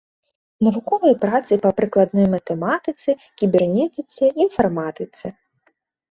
Навуковыя 0.67 1.15
працы 1.25 1.57
па 1.65 1.71
прыкладной 1.79 2.25
матэматыцы, 2.35 3.15
кібернетыцы, 3.41 4.23
інфарматыцы. 4.47 5.27